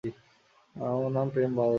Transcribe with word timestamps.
আমার 0.75 1.11
নাম 1.11 1.27
প্রেম, 1.29 1.51
বাচাধন। 1.55 1.69